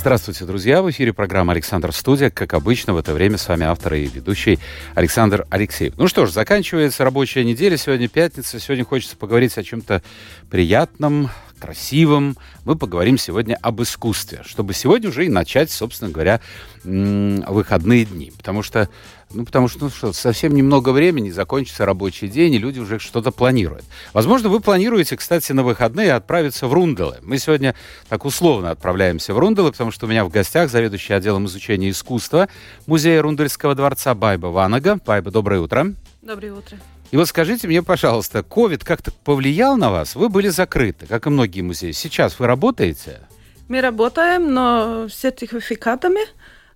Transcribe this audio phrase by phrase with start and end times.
[0.00, 0.80] Здравствуйте, друзья!
[0.80, 2.30] В эфире программа «Александр Студия».
[2.30, 4.58] Как обычно, в это время с вами автор и ведущий
[4.94, 5.92] Александр Алексеев.
[5.98, 7.76] Ну что ж, заканчивается рабочая неделя.
[7.76, 8.58] Сегодня пятница.
[8.58, 10.02] Сегодня хочется поговорить о чем-то
[10.48, 11.28] приятном,
[11.60, 12.36] красивом.
[12.64, 16.40] Мы поговорим сегодня об искусстве, чтобы сегодня уже и начать, собственно говоря,
[16.82, 18.32] выходные дни.
[18.36, 18.88] Потому что
[19.32, 23.30] ну, потому что, ну что, совсем немного времени, закончится рабочий день, и люди уже что-то
[23.30, 23.84] планируют.
[24.12, 27.18] Возможно, вы планируете, кстати, на выходные отправиться в Рунделы.
[27.22, 27.76] Мы сегодня
[28.08, 32.48] так условно отправляемся в Рунделы, потому что у меня в гостях заведующий отделом изучения искусства
[32.86, 34.98] Музея Рундельского дворца Байба Ванага.
[35.06, 35.94] Байба, доброе утро.
[36.22, 36.76] Доброе утро.
[37.10, 40.14] И вот скажите мне, пожалуйста, ковид как-то повлиял на вас?
[40.14, 41.92] Вы были закрыты, как и многие музеи.
[41.92, 43.20] Сейчас вы работаете?
[43.68, 46.20] Мы работаем, но с сертификатами–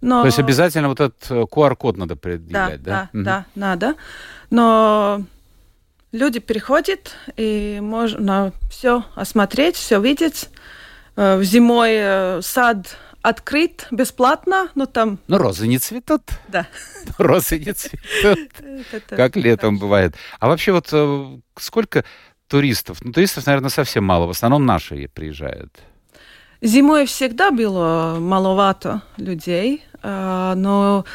[0.04, 0.20] но...
[0.20, 2.90] То есть обязательно вот этот QR-код э, надо предъявлять, да?
[2.90, 3.24] Да, да, угу.
[3.24, 3.94] да, надо.
[4.50, 5.22] Но
[6.12, 10.50] люди переходят, и можно все осмотреть, все видеть.
[11.16, 15.18] Э, зимой э, сад открыт бесплатно, но там...
[15.28, 16.22] Но розы не цветут.
[16.48, 16.66] Да.
[17.18, 18.50] Розы не цветут,
[19.08, 20.14] как летом бывает.
[20.38, 20.92] А вообще вот
[21.58, 22.04] сколько
[22.48, 22.98] туристов?
[23.00, 24.26] Ну, туристов, наверное, совсем мало.
[24.26, 25.74] В основном наши приезжают.
[26.60, 31.06] Зимой всегда было маловато людей, а, но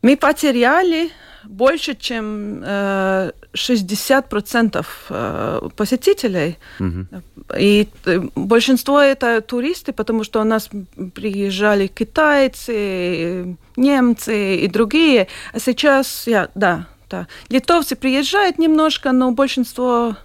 [0.00, 1.10] мы потеряли
[1.48, 6.58] больше, чем 60% э, э, посетителей.
[6.78, 7.06] Угу.
[7.58, 10.68] И э, большинство это туристы, потому что у нас
[11.14, 15.28] приезжали китайцы, немцы и другие.
[15.52, 17.26] А сейчас, я, да, да.
[17.48, 20.16] Литовцы приезжают немножко, но большинство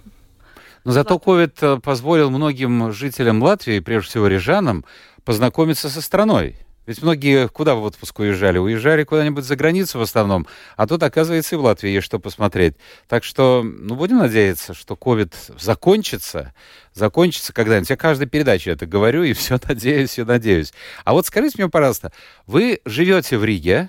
[0.84, 4.84] но зато ковид э, позволил многим жителям Латвии, прежде всего рижанам,
[5.24, 6.56] познакомиться со страной.
[6.86, 8.58] Ведь многие куда в отпуск уезжали?
[8.58, 10.46] Уезжали куда-нибудь за границу в основном.
[10.76, 12.74] А тут, оказывается, и в Латвии есть что посмотреть.
[13.08, 16.52] Так что, ну, будем надеяться, что ковид закончится.
[16.92, 17.90] Закончится когда-нибудь.
[17.90, 20.74] Я каждой передаче это говорю, и все надеюсь, все надеюсь.
[21.04, 22.12] А вот скажите мне, пожалуйста,
[22.46, 23.88] вы живете в Риге,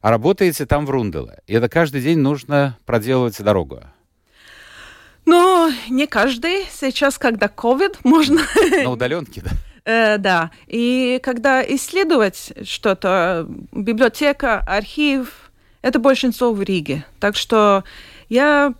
[0.00, 1.40] а работаете там в Рунделе.
[1.46, 3.82] И это каждый день нужно проделывать дорогу.
[5.24, 6.66] Ну, не каждый.
[6.70, 8.42] Сейчас, когда COVID, можно...
[8.84, 9.50] На удаленке, да?
[9.86, 10.50] Э, да.
[10.66, 17.06] И когда исследовать что-то, библиотека, архив, это большинство в Риге.
[17.20, 17.84] Так что
[18.28, 18.74] я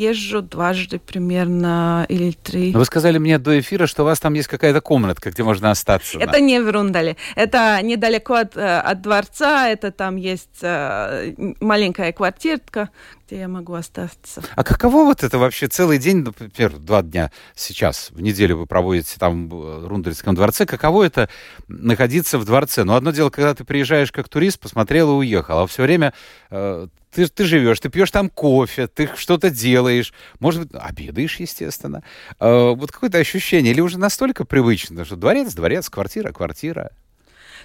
[0.00, 2.72] езжу дважды примерно или три.
[2.72, 5.70] Но вы сказали мне до эфира, что у вас там есть какая-то комнатка, где можно
[5.70, 6.18] остаться.
[6.18, 6.40] Это да?
[6.40, 7.16] не в Рундале.
[7.36, 9.68] Это недалеко от, э, от дворца.
[9.68, 12.88] Это там есть э, маленькая квартирка,
[13.26, 14.42] где я могу остаться.
[14.56, 19.16] А каково вот это вообще целый день, например, два дня сейчас, в неделю вы проводите
[19.18, 21.28] там в Рундальском дворце, каково это
[21.68, 22.84] находиться в дворце?
[22.84, 26.14] Ну, одно дело, когда ты приезжаешь как турист, посмотрел и уехал, а все время
[26.50, 32.02] э, ты, ты живешь, ты пьешь там кофе, ты что-то делаешь, может быть, обедаешь, естественно.
[32.38, 36.90] Э, вот какое-то ощущение, или уже настолько привычно, что дворец, дворец, квартира, квартира?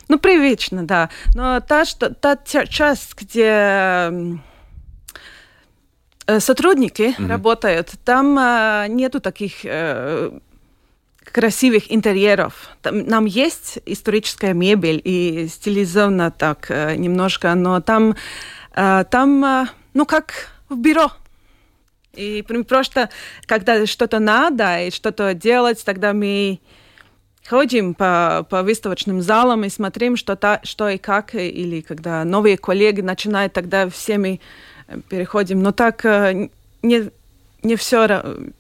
[0.08, 1.10] Ну, привычно, да.
[1.34, 4.40] Но та, что, та часть, где
[6.28, 7.28] Э, сотрудники mm-hmm.
[7.28, 10.32] работают, там э, нету таких э,
[11.24, 12.70] красивых интерьеров.
[12.82, 18.16] Там, нам есть историческая мебель и стилизовано так э, немножко, но там,
[18.76, 21.12] там э, ну, как в бюро.
[22.14, 23.10] И просто,
[23.46, 26.60] когда что-то надо и что-то делать, тогда мы
[27.48, 32.58] ходим по, по выставочным залам и смотрим, что, та, что и как, или когда новые
[32.58, 34.42] коллеги начинают, тогда всеми
[35.10, 35.62] переходим.
[35.62, 36.50] Но так э,
[36.82, 37.10] не,
[37.64, 38.06] не все,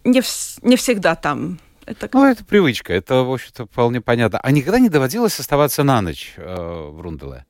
[0.04, 0.22] не,
[0.62, 1.60] не всегда там.
[1.86, 2.10] Это...
[2.14, 4.40] Ну, это привычка, это, в общем-то, вполне понятно.
[4.40, 7.46] А никогда не доводилось оставаться на ночь э, в Рунделе?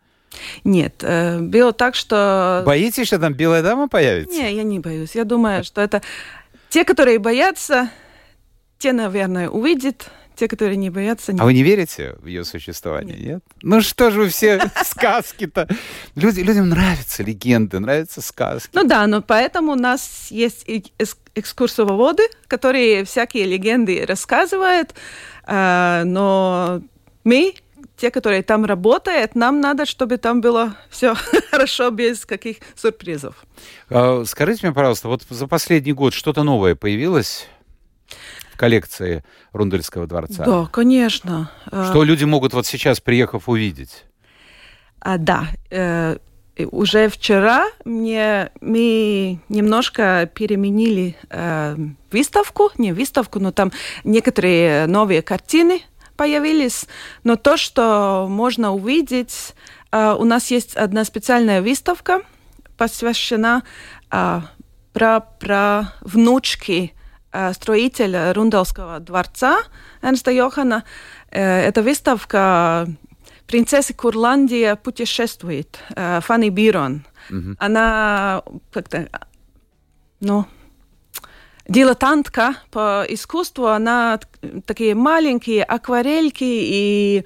[0.64, 2.64] Нет, э, было так, что...
[2.66, 4.36] Боитесь, что там белая дама появится?
[4.36, 5.16] Не, я не боюсь.
[5.16, 6.02] Я думаю, что это
[6.70, 7.90] те, которые боятся,
[8.78, 11.34] те, наверное, увидят, те, которые не боятся...
[11.34, 11.40] Не...
[11.40, 13.26] А вы не верите в ее существование, нет?
[13.26, 13.44] нет?
[13.62, 15.68] Ну что же вы все сказки-то?
[16.16, 18.70] Люди, людям нравятся легенды, нравятся сказки.
[18.74, 20.66] Ну да, но поэтому у нас есть
[21.34, 24.94] экскурсоводы, которые всякие легенды рассказывают,
[25.48, 26.82] э, но
[27.24, 27.56] мы
[27.98, 31.16] те, которые там работают, нам надо, чтобы там было все
[31.52, 33.46] хорошо, без каких сюрпризов.
[33.90, 37.48] А, скажите мне, пожалуйста, вот за последний год что-то новое появилось
[38.56, 40.44] коллекции Рундельского дворца?
[40.46, 41.52] Да, конечно.
[41.68, 44.06] Что люди могут вот сейчас, приехав, увидеть?
[45.00, 45.48] А, да.
[45.70, 46.18] Э,
[46.72, 51.76] уже вчера мне, мы немножко переменили э,
[52.12, 53.72] выставку, не выставку, но там
[54.04, 55.82] некоторые новые картины
[56.16, 56.88] появились.
[57.24, 59.56] Но то, что можно увидеть,
[59.92, 62.22] э, у нас есть одна специальная выставка,
[62.78, 63.64] посвящена
[64.12, 64.42] э,
[64.94, 66.94] про, про внучки
[67.32, 69.60] э, строителя Рундалского дворца
[70.02, 70.84] Эрнста Йохана.
[71.30, 72.88] Эта выставка
[73.46, 75.80] принцесса Курландия путешествует,
[76.22, 77.06] Фанни Бирон.
[77.30, 77.56] Угу.
[77.60, 78.42] Она
[78.72, 79.10] как-то,
[80.22, 80.46] ну,
[81.68, 84.20] дилетантка по искусству, она
[84.66, 87.26] такие маленькие акварельки и,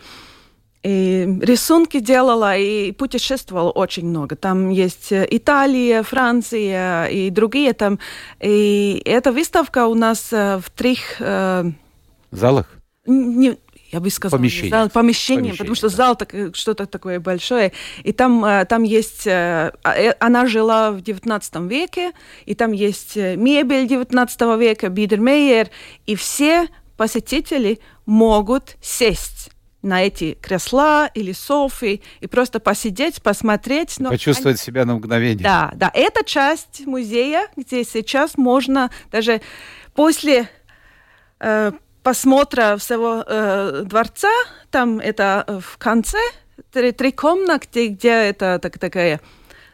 [0.83, 4.36] и рисунки делала и путешествовала очень много.
[4.36, 8.00] Там есть Италия, Франция и другие там.
[8.39, 11.19] И эта выставка у нас э, в трех...
[11.19, 11.65] Э,
[12.31, 12.68] залах?
[13.06, 13.57] Не,
[13.91, 14.69] я бы сказала, помещение.
[14.69, 15.95] Зал, помещение, помещение, потому что да.
[15.95, 17.71] зал так, э, что-то такое большое.
[18.03, 19.25] И там, э, там есть...
[19.25, 19.71] Э,
[20.19, 22.12] она жила в 19 веке,
[22.45, 25.69] и там есть мебель 19 века, Бидермейер,
[26.06, 29.51] и все посетители могут сесть
[29.81, 33.95] на эти кресла или софы и просто посидеть, посмотреть.
[34.00, 34.65] Но Почувствовать они...
[34.65, 35.44] себя на мгновение.
[35.44, 35.89] Да, да.
[35.94, 39.42] Это часть музея, где сейчас можно даже
[39.94, 40.50] после
[41.39, 41.71] э,
[42.03, 44.31] просмотра всего э, дворца,
[44.71, 46.19] там это э, в конце,
[46.71, 49.19] три, три комнаты, где это так, такая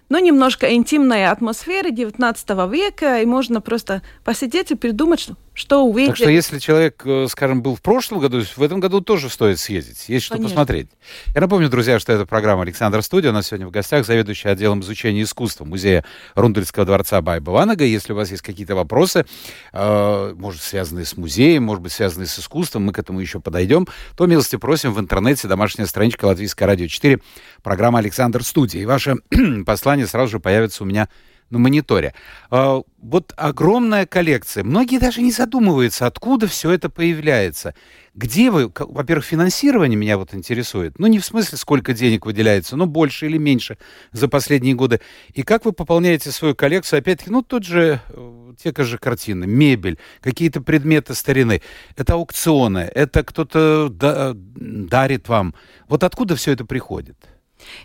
[0.10, 6.10] но немножко интимная атмосфера 19 века, и можно просто посидеть и придумать, что, что увидеть.
[6.10, 9.58] Так что если человек, э, скажем, был в прошлом году, в этом году тоже стоит
[9.58, 10.50] съездить, есть что Конечно.
[10.50, 10.90] посмотреть.
[11.34, 13.30] Я напомню, друзья, что это программа «Александр Студия».
[13.30, 16.04] У нас сегодня в гостях заведующий отделом изучения искусства Музея
[16.36, 17.86] Рундельского дворца Байба Ванага.
[17.86, 19.26] Если у вас есть какие-то вопросы,
[19.72, 23.88] э, может, связанные с музеем, может быть, связанные с искусством, мы к этому еще подойдем,
[24.18, 27.22] то милости просим в интернете, домашняя страничка Латвийское радио 4,
[27.64, 28.82] программа «Александр Студия».
[28.82, 29.16] И ваше
[29.66, 31.08] послание сразу же появится у меня
[31.50, 32.14] на мониторе.
[32.50, 34.64] А, вот огромная коллекция.
[34.64, 37.76] Многие даже не задумываются, откуда все это появляется.
[38.14, 40.98] Где вы, во-первых, финансирование меня вот интересует.
[40.98, 43.78] Ну, не в смысле, сколько денег выделяется, но больше или меньше
[44.12, 45.02] за последние годы.
[45.34, 47.00] И как вы пополняете свою коллекцию?
[47.00, 51.62] Опять-таки, ну, тут же э, те же картины, мебель, какие-то предметы старины.
[51.96, 55.54] Это аукционы, это кто-то дарит вам.
[55.88, 57.18] Вот откуда все это приходит?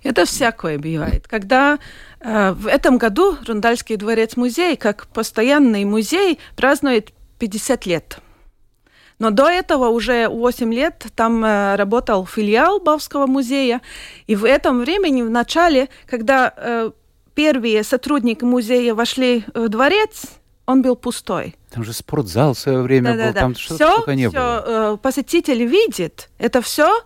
[0.03, 1.27] Это всякое бывает.
[1.29, 1.79] Когда
[2.21, 8.19] э, в этом году Рундальский дворец-музей, как постоянный музей, празднует 50 лет.
[9.19, 13.82] Но до этого уже 8 лет там э, работал филиал Бавского музея.
[14.27, 16.91] И в этом времени, в начале, когда э,
[17.35, 20.25] первые сотрудники музея вошли в дворец,
[20.67, 21.55] он был пустой.
[21.71, 24.65] Там же спортзал в свое время да, был, да, там что-то не все, было.
[24.67, 27.03] Э, посетитель видит, это все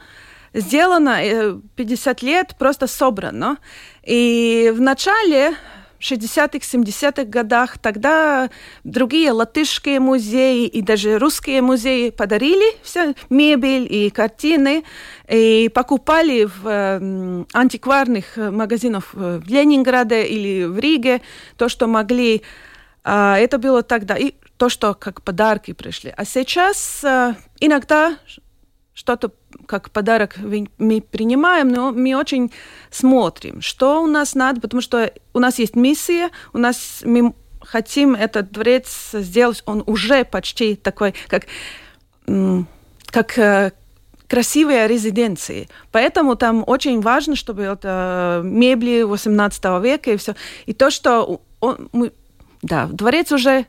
[0.54, 3.58] сделано 50 э, лет, просто собрано.
[4.04, 5.54] И в начале
[6.00, 8.50] 60-х, 70-х годах тогда
[8.84, 14.84] другие латышские музеи и даже русские музеи подарили все мебель и картины
[15.28, 21.22] и покупали в э, антикварных магазинах в Ленинграде или в Риге
[21.56, 22.42] то, что могли.
[23.04, 24.16] Э, это было тогда.
[24.16, 26.12] И то, что как подарки пришли.
[26.16, 28.18] А сейчас э, иногда
[28.94, 29.32] что-то
[29.64, 32.52] как подарок мы принимаем, но мы очень
[32.90, 38.14] смотрим, что у нас надо, потому что у нас есть миссия, у нас мы хотим
[38.14, 41.46] этот дворец сделать, он уже почти такой, как,
[43.06, 43.72] как э,
[44.28, 45.68] красивые резиденции.
[45.92, 50.34] Поэтому там очень важно, чтобы это мебли 18 века и все.
[50.66, 52.12] И то, что он, мы,
[52.62, 53.66] да, дворец уже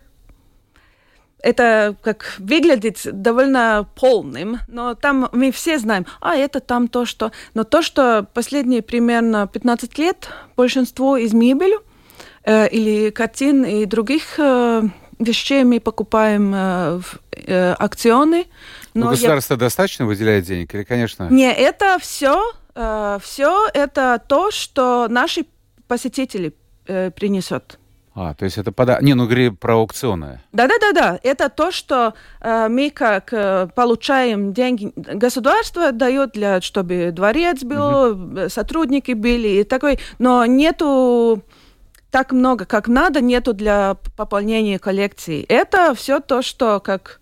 [1.45, 7.31] это как выглядит довольно полным, но там мы все знаем, а это там то, что...
[7.53, 11.77] Но то, что последние примерно 15 лет большинство из мебели
[12.43, 14.81] э, или картин и других э,
[15.19, 18.47] вещей мы покупаем э, в э, акционы.
[18.95, 19.59] Но ну, государство я...
[19.59, 21.27] достаточно выделяет денег или, конечно...
[21.29, 22.41] Не, это все,
[22.73, 25.45] э, все это то, что наши
[25.87, 26.55] посетители
[26.87, 27.77] э, принесут.
[28.17, 28.97] А, то есть это пода...
[29.01, 30.39] Не, ну говори про аукционы.
[30.53, 31.19] Да-да-да-да.
[31.21, 34.93] Это то, что э, мы как э, получаем деньги.
[34.95, 38.49] Государство дает, для, чтобы дворец был, угу.
[38.49, 39.99] сотрудники были и такой.
[40.17, 41.43] Но нету
[42.09, 45.43] так много, как надо, нету для пополнения коллекции.
[45.49, 47.19] Это все то, что как...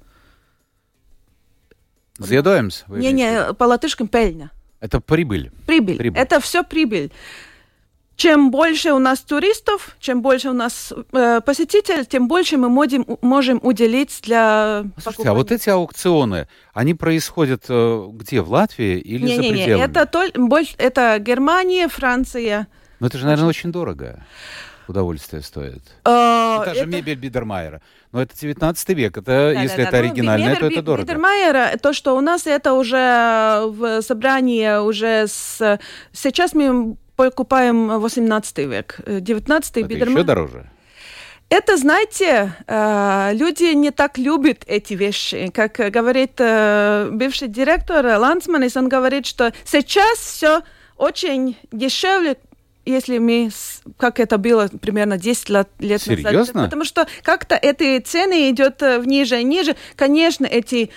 [2.19, 2.85] Съедаемся?
[2.87, 4.51] Не-не, по латышским пельня.
[4.79, 5.51] Это прибыль.
[5.65, 5.97] Прибыль.
[5.97, 6.19] прибыль.
[6.21, 7.11] Это все прибыль
[8.15, 13.05] чем больше у нас туристов, чем больше у нас э, посетителей, тем больше мы можем,
[13.21, 19.25] можем уделить для Слушайте, а вот эти аукционы, они происходят э, где, в Латвии или
[19.25, 19.77] не, за не, пределами?
[19.77, 22.67] Не, это, толь, больше, это Германия, Франция.
[22.99, 24.23] Но это же, наверное, очень дорого
[24.87, 25.81] удовольствие стоит.
[26.05, 27.81] Э, Это же мебель Бидермайера.
[28.11, 29.17] Но это 19 век.
[29.17, 29.97] Это, Да, если да, это да.
[29.97, 31.03] Ну, оригинально, Мебель то это дорого.
[31.03, 35.79] Бидермайера, то, что у нас это уже в собрании уже с...
[36.11, 38.99] Сейчас мы покупаем 18 век.
[39.05, 40.17] 19 Это Бидермайер.
[40.17, 40.69] еще дороже.
[41.49, 45.51] Это, знаете, э, люди не так любят эти вещи.
[45.53, 50.63] Как э, говорит э, бывший директор Лансманис, он говорит, что сейчас все
[50.97, 52.37] очень дешевле,
[52.85, 53.51] если мы,
[53.97, 56.01] как это было примерно 10 лет, назад.
[56.01, 56.63] Серьезно?
[56.63, 59.75] Потому что как-то эти цены идет э, в ниже и ниже.
[59.95, 60.89] Конечно, эти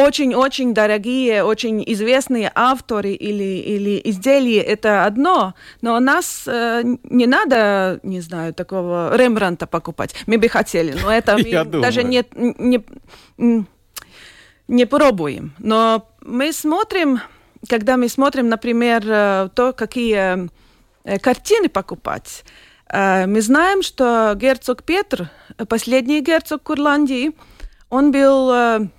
[0.00, 7.26] очень-очень дорогие, очень известные авторы или, или изделия это одно, но у нас э, не
[7.26, 10.14] надо, не знаю, такого Рембранта покупать.
[10.26, 11.36] Мы бы хотели, но это
[11.72, 12.84] мы даже не, не,
[14.68, 15.52] не пробуем.
[15.58, 17.20] Но мы смотрим,
[17.68, 20.48] когда мы смотрим, например, э, то, какие
[21.04, 22.44] э, картины покупать,
[22.88, 25.30] э, мы знаем, что герцог Петр,
[25.68, 27.32] последний герцог Курландии,
[27.90, 28.90] он был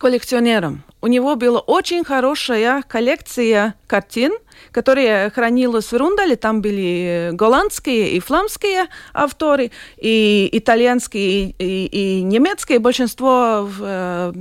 [0.00, 0.82] коллекционером.
[1.02, 4.32] У него была очень хорошая коллекция картин,
[4.72, 6.36] которые хранилась в Рундале.
[6.36, 14.32] Там были голландские и фламские авторы, и итальянские, и, и- немецкие, большинство в э,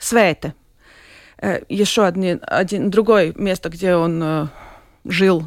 [0.00, 0.54] Свете.
[1.40, 4.46] Э, еще один, один другое место, где он э,
[5.04, 5.44] жил.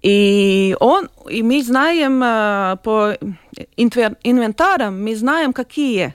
[0.00, 3.16] И он, и мы знаем э, по
[3.76, 6.14] инвентарам, мы знаем, какие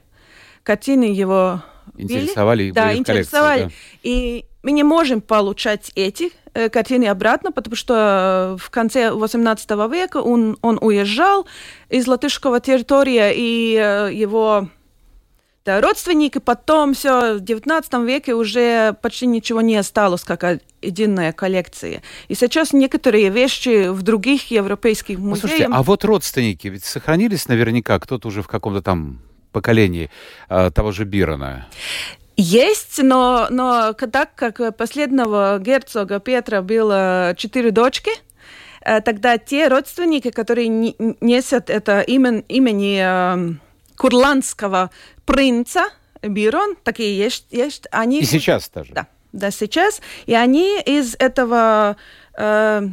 [0.63, 1.61] картины его.
[1.99, 3.63] Интересовали и да, интересовали.
[3.63, 3.69] да.
[4.03, 9.69] И мы не можем получать эти э, картины обратно, потому что э, в конце 18
[9.91, 11.47] века он, он уезжал
[11.89, 14.67] из латышского территория, и э, его
[15.65, 20.43] да, родственники потом все в 19 веке уже почти ничего не осталось, как
[20.81, 22.01] единая коллекция.
[22.27, 25.39] И сейчас некоторые вещи в других европейских музеях...
[25.41, 29.19] слушайте, а вот родственники ведь сохранились наверняка, кто-то уже в каком-то там
[29.51, 30.09] поколении
[30.47, 31.67] а, того же Бирона.
[32.35, 38.11] Есть, но, но так как последнего герцога Петра было четыре дочки,
[38.81, 43.55] э, тогда те родственники, которые не- несут это имен, имени э,
[43.97, 44.89] курландского
[45.25, 45.89] принца
[46.21, 48.21] Бирон, такие есть, есть они...
[48.21, 48.93] И сейчас тоже.
[48.93, 50.01] Да, да, сейчас.
[50.25, 51.97] И они из этого
[52.37, 52.87] э,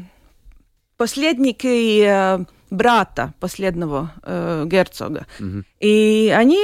[0.97, 2.45] последники э,
[2.77, 5.27] брата последнего э, герцога.
[5.81, 6.59] И они,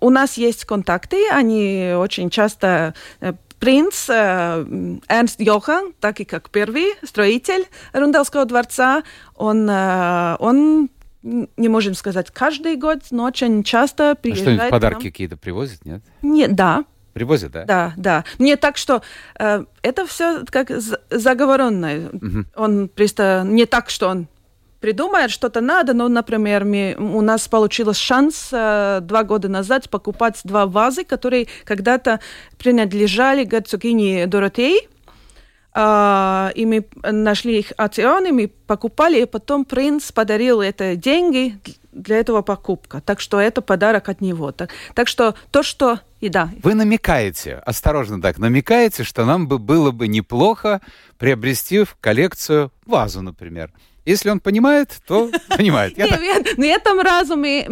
[0.00, 4.64] у нас есть контакты, они очень часто э, принц э,
[5.08, 9.02] Эрнст Йохан, так и как первый строитель Рундальского дворца,
[9.36, 10.90] он, э, он
[11.22, 14.42] не можем сказать каждый год, но очень часто А приезжает.
[14.42, 16.02] что-нибудь к подарки какие-то привозят, нет?
[16.22, 17.64] Нет, да, Привозят, да?
[17.66, 18.24] да, да.
[18.38, 19.02] Не так, что
[19.38, 22.10] э, это все как за- заговоренное.
[22.56, 24.28] Он просто не так, что он
[24.82, 30.40] придумает что-то надо, но, например, мы, у нас получилось шанс э, два года назад покупать
[30.44, 32.20] два вазы, которые когда-то
[32.58, 34.88] принадлежали герцогине Доротеи.
[35.74, 41.58] А, и мы нашли их аукционы, мы покупали, и потом принц подарил это деньги
[41.92, 43.00] для этого покупка.
[43.00, 44.52] Так что это подарок от него.
[44.52, 46.00] Так, так что то, что...
[46.20, 50.80] И да, Вы намекаете, осторожно так, намекаете, что нам бы было бы неплохо
[51.18, 53.70] приобрести в коллекцию вазу, например.
[54.04, 55.96] Если он понимает, то понимает.
[56.58, 57.66] На этом разу мы,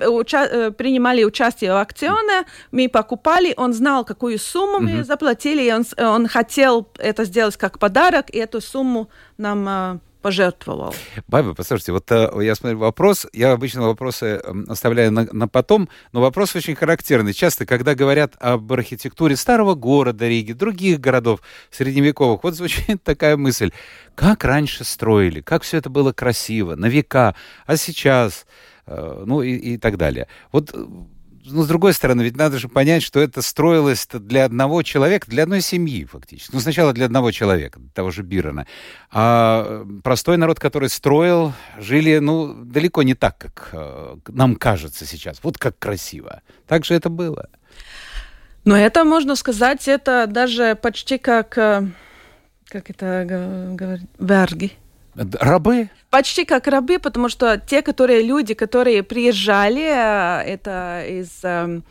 [0.00, 6.02] уча- э, принимали участие в акционе, мы покупали, он знал, какую сумму мы заплатили, и
[6.02, 10.94] он хотел это сделать как подарок, и эту сумму нам э, пожертвовал.
[11.26, 15.88] Баба, послушайте, вот э, я смотрю вопрос, я обычно вопросы м, оставляю на, на потом,
[16.12, 17.32] но вопрос очень характерный.
[17.32, 23.70] Часто, когда говорят об архитектуре старого города Риги, других городов средневековых, вот звучит такая мысль,
[24.14, 27.34] как раньше строили, как все это было красиво, на века,
[27.66, 28.46] а сейчас,
[28.86, 30.28] э, ну и, и так далее.
[30.52, 30.74] Вот
[31.48, 35.30] э, ну, с другой стороны, ведь надо же понять, что это строилось для одного человека,
[35.30, 36.54] для одной семьи фактически.
[36.54, 38.66] Ну, сначала для одного человека, того же Бирона.
[39.10, 45.06] А э, простой народ, который строил, жили, ну, далеко не так, как э, нам кажется
[45.06, 45.40] сейчас.
[45.42, 46.42] Вот как красиво.
[46.66, 47.48] Так же это было.
[48.64, 51.88] Но это, можно сказать, это даже почти как, э,
[52.68, 53.24] как это
[53.74, 54.72] говорит, верги.
[55.40, 55.90] Рабы?
[56.10, 61.82] Почти как рабы, потому что те, которые люди, которые приезжали, э, это из эм,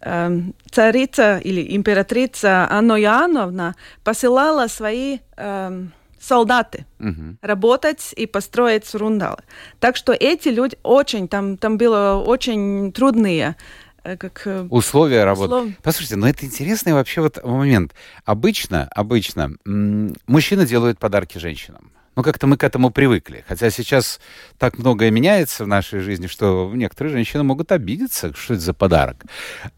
[0.00, 7.38] эм, царица или императрица Анна Иоанновна посылала свои эм, солдаты Мгм.
[7.42, 9.38] работать и построить рундалы.
[9.80, 13.56] Так что эти люди очень, там, там было очень трудные,
[14.04, 15.54] э, как э, Условия работы.
[15.54, 17.92] Услов- Послушайте, ну это интересный вообще вот момент.
[18.24, 21.90] Обычно, обычно мужчины делают подарки женщинам.
[22.14, 23.44] Ну, как-то мы к этому привыкли.
[23.48, 24.20] Хотя сейчас
[24.58, 29.24] так многое меняется в нашей жизни, что некоторые женщины могут обидеться, что это за подарок.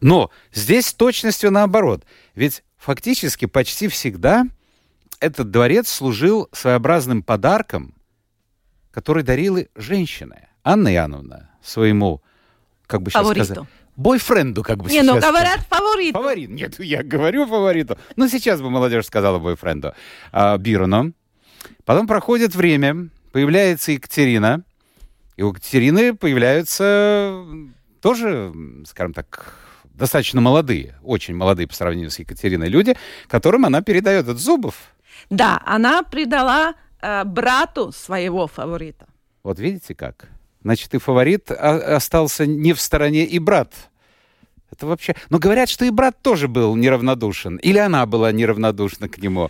[0.01, 2.03] Но здесь с точностью наоборот.
[2.33, 4.45] Ведь фактически почти всегда
[5.19, 7.95] этот дворец служил своеобразным подарком,
[8.91, 10.39] который дарила женщина.
[10.63, 12.21] Анна Яновна своему,
[12.85, 13.45] как бы сейчас Фавориту.
[13.45, 16.13] сказать, бойфренду, как бы Не, сейчас ну говорят фаворит.
[16.13, 16.49] Фаворит.
[16.49, 17.97] Нет, я говорю фавориту.
[18.15, 19.93] Ну, сейчас бы молодежь сказала бойфренду.
[20.31, 21.13] А, Бирону.
[21.85, 24.63] Потом проходит время, появляется Екатерина.
[25.37, 27.43] И у Екатерины появляются
[28.01, 28.53] тоже,
[28.85, 32.95] скажем так, достаточно молодые, очень молодые по сравнению с Екатериной люди,
[33.27, 34.75] которым она передает от зубов.
[35.29, 39.07] Да, она предала э, брату своего фаворита.
[39.43, 40.29] Вот видите как?
[40.63, 43.73] Значит, и фаворит а- остался не в стороне, и брат.
[44.71, 45.15] Это вообще...
[45.29, 47.57] Но говорят, что и брат тоже был неравнодушен.
[47.57, 49.49] Или она была неравнодушна к нему.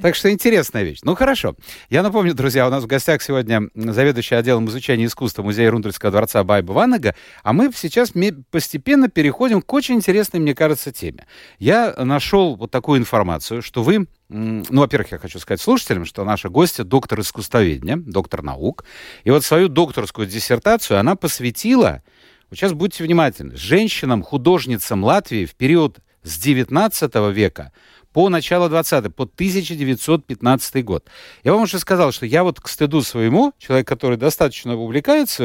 [0.00, 1.00] Так что интересная вещь.
[1.02, 1.56] Ну, хорошо.
[1.90, 6.44] Я напомню, друзья, у нас в гостях сегодня заведующий отделом изучения искусства Музея Рундельского дворца
[6.44, 8.12] Байба Ванага, а мы сейчас
[8.50, 11.26] постепенно переходим к очень интересной, мне кажется, теме.
[11.58, 14.06] Я нашел вот такую информацию, что вы...
[14.28, 18.84] Ну, во-первых, я хочу сказать слушателям, что наша гостья доктор искусствоведения, доктор наук.
[19.24, 22.02] И вот свою докторскую диссертацию она посвятила
[22.50, 23.56] вот сейчас будьте внимательны.
[23.56, 27.72] Женщинам-художницам Латвии в период с 19 века
[28.12, 31.08] по начало 20 по 1915 год.
[31.42, 35.44] Я вам уже сказал, что я вот к стыду своему, человек, который достаточно увлекается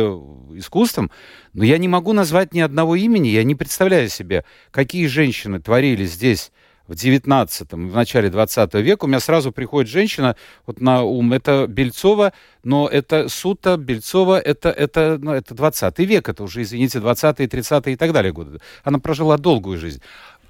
[0.53, 1.09] искусством,
[1.53, 6.05] но я не могу назвать ни одного имени, я не представляю себе, какие женщины творили
[6.05, 6.51] здесь
[6.89, 11.67] в 19 в начале 20 века, у меня сразу приходит женщина вот на ум, это
[11.67, 17.47] Бельцова, но это Сута, Бельцова, это, это, ну, это 20 век, это уже, извините, 20-е,
[17.47, 18.59] 30-е и так далее годы.
[18.83, 20.01] Она прожила долгую жизнь.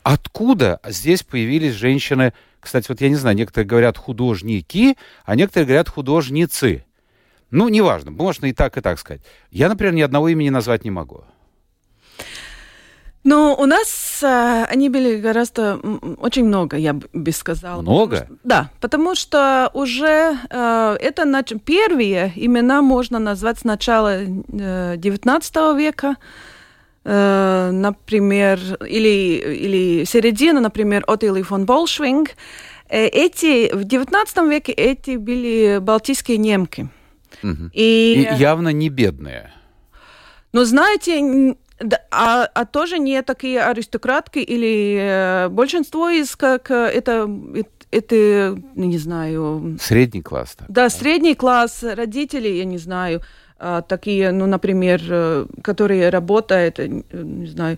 [0.03, 5.89] Откуда здесь появились женщины, кстати, вот я не знаю, некоторые говорят художники, а некоторые говорят
[5.89, 6.85] художницы.
[7.51, 9.21] Ну, неважно, можно и так, и так сказать.
[9.51, 11.25] Я, например, ни одного имени назвать не могу.
[13.25, 15.75] Ну, у нас э, они были гораздо
[16.21, 17.81] очень много, я бы сказала.
[17.81, 18.15] Много?
[18.21, 24.21] Потому что- да, потому что уже э, это нач- первые имена можно назвать с начала
[24.23, 26.15] э, 19 века.
[27.05, 32.29] Э, например, или, или середина, например, Отили фон Болшвинг.
[32.89, 36.87] Э, эти, в 19 веке эти были балтийские немки.
[37.43, 37.69] Мгм.
[37.73, 39.51] И, И явно не бедные.
[40.53, 46.75] ну, знаете, да, а, а тоже не такие аристократки или э, большинство из как э,
[46.75, 50.55] это это, это, ну, не знаю, Средний класс.
[50.55, 50.69] Так.
[50.69, 53.21] да, средний класс родителей, я не знаю,
[53.57, 57.77] а, такие, ну, например, э, которые работают, э, не знаю.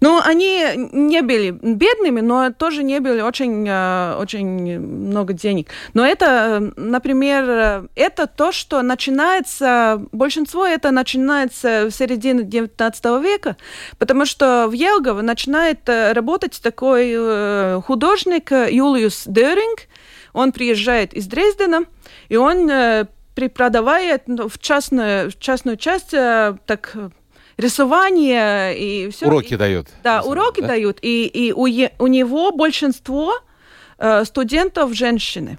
[0.00, 5.68] Ну, они не были бедными, но тоже не были очень, э, очень много денег.
[5.94, 13.20] Но это, э, например, э, это то, что начинается, большинство это начинается в середине 19
[13.20, 13.56] века,
[13.98, 19.80] потому что в Елгово начинает работать такой художник Юлиус Деринг.
[20.32, 21.84] Он приезжает из Дрездена,
[22.28, 22.70] и он
[23.34, 26.96] преподавает ну, в частную, в частную часть так
[27.56, 29.26] рисование и все.
[29.26, 29.88] Уроки дает.
[30.02, 30.68] Да, самом уроки да?
[30.68, 33.34] дают, и, и у, е- у него большинство
[33.98, 35.58] э, студентов женщины.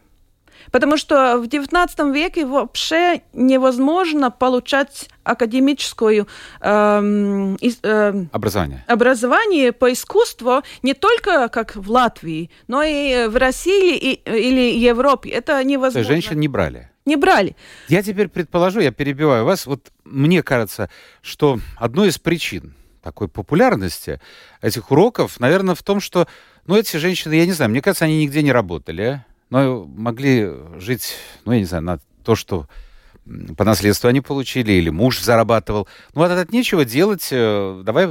[0.71, 6.27] Потому что в XIX веке вообще невозможно получать академическую
[6.59, 8.83] эм, эм, Образование.
[8.87, 15.29] образование по искусству не только как в Латвии, но и в России и, или Европе.
[15.29, 15.99] Это То невозможно.
[15.99, 16.89] есть женщин не брали.
[17.07, 17.55] Не брали.
[17.87, 20.89] Я теперь предположу, я перебиваю вас, вот мне кажется,
[21.21, 24.19] что одной из причин такой популярности
[24.61, 26.27] этих уроков, наверное, в том, что,
[26.65, 31.15] ну, эти женщины, я не знаю, мне кажется, они нигде не работали, но могли жить,
[31.45, 32.67] ну, я не знаю, на то, что
[33.55, 35.87] по наследству они получили, или муж зарабатывал.
[36.13, 38.09] Ну, вот от нечего делать, э, давай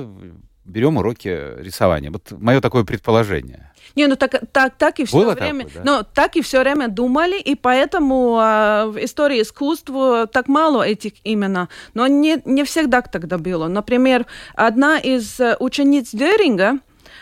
[0.66, 2.10] берем уроки рисования.
[2.10, 3.72] Вот мое такое предположение.
[3.94, 5.98] Не, ну так, так, так и все Было время, такое, да?
[5.98, 11.12] ну, так и все время думали, и поэтому а, в истории искусства так мало этих
[11.24, 11.68] именно.
[11.94, 13.68] Но не, не всегда тогда было.
[13.68, 16.78] Например, одна из э, учениц Деринга,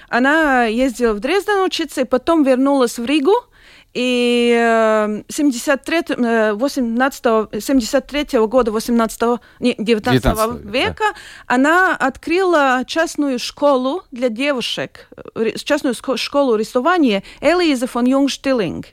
[0.09, 3.35] она ездила в Дрезден учиться, и потом вернулась в Ригу,
[3.95, 7.25] и э, 73, э, 18,
[7.63, 11.05] 73 года 18, не, 19, 19 века, века
[11.47, 18.87] она открыла частную школу для девушек, э, частную школу рисования Элиза фон Юнгштиллинг.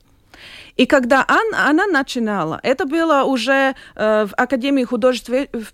[0.78, 5.74] И когда он- она начинала, это было уже э, в Академии художеств в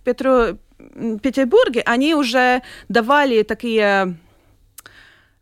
[0.95, 4.15] м, Петербурге, они уже давали такие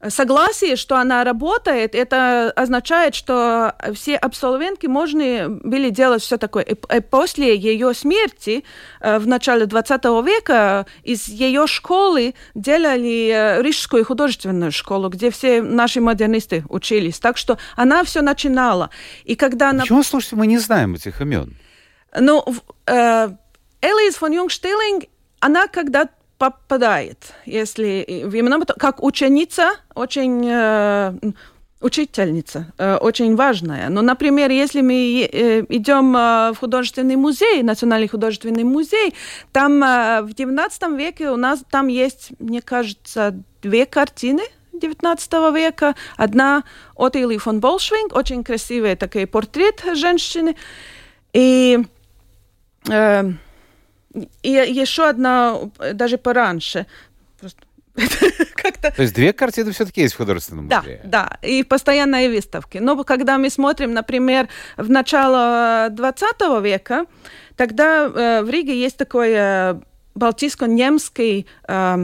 [0.09, 6.63] согласие, что она работает, это означает, что все абсолвентки можно были делать все такое.
[6.63, 8.63] И после ее смерти
[9.01, 15.61] э, в начале 20 века из ее школы делали э, Рижскую художественную школу, где все
[15.61, 17.19] наши модернисты учились.
[17.19, 18.89] Так что она все начинала.
[19.23, 19.81] И когда она...
[19.81, 21.55] Почему, слушайте, мы не знаем этих имен?
[22.17, 22.43] Ну,
[22.85, 23.29] э,
[23.81, 25.05] Элиз фон Юнгштиллинг,
[25.39, 31.13] она когда попадает, если именно как ученица, очень э,
[31.81, 33.89] учительница, э, очень важная.
[33.89, 39.13] Но, например, если мы э, идем э, в художественный музей, Национальный художественный музей,
[39.51, 44.43] там э, в XIX веке у нас там есть, мне кажется, две картины
[44.73, 45.95] XIX века.
[46.17, 46.63] Одна
[46.95, 50.55] от Или фон Болшвинг, очень красивый такой портрет женщины.
[51.33, 51.79] И
[52.89, 53.31] э,
[54.43, 55.59] и еще одна,
[55.93, 56.85] даже пораньше.
[58.55, 58.91] как-то...
[58.91, 61.01] То есть две картины все-таки есть в художественном музее?
[61.03, 62.77] Да, да, и постоянные выставки.
[62.77, 64.47] Но когда мы смотрим, например,
[64.77, 67.05] в начало 20 века,
[67.55, 69.81] тогда э, в Риге есть такое
[70.15, 71.97] балтийско-немский э,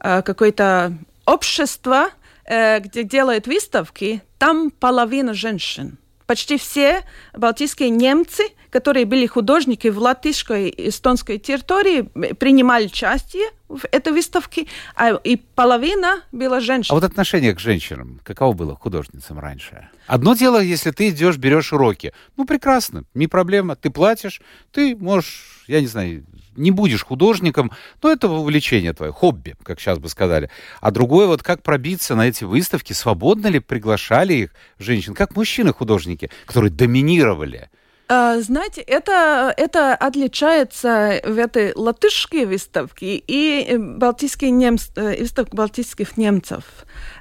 [0.00, 2.08] э, какое-то общество,
[2.44, 5.98] э, где делают выставки, там половина женщин.
[6.26, 7.02] Почти все
[7.34, 8.44] балтийские немцы–
[8.76, 12.02] которые были художники в латышской и эстонской территории,
[12.34, 16.92] принимали участие в этой выставке, а и половина была женщин.
[16.92, 19.88] А вот отношение к женщинам, каково было к художницам раньше?
[20.06, 22.12] Одно дело, если ты идешь, берешь уроки.
[22.36, 23.76] Ну, прекрасно, не проблема.
[23.76, 29.56] Ты платишь, ты можешь, я не знаю, не будешь художником, но это увлечение твое, хобби,
[29.62, 30.50] как сейчас бы сказали.
[30.82, 36.30] А другое, вот как пробиться на эти выставки, свободно ли приглашали их женщин, как мужчины-художники,
[36.44, 37.70] которые доминировали–
[38.08, 46.62] знаете, это, это отличается в этой латышской выставке и балтийские немцы, э, выставка балтийских немцев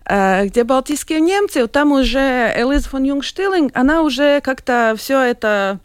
[0.07, 5.79] э, где балтийские немцы, там уже Элиза фон Юнгштиллинг, она уже как-то все это